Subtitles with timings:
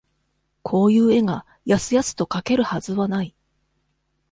[0.63, 3.35] こういう絵が、やすやすと描けるはずはない。